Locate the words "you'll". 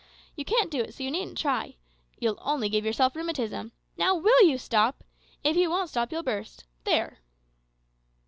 2.17-2.39, 6.11-6.23